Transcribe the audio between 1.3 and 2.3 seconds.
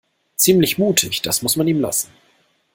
muss man ihm lassen.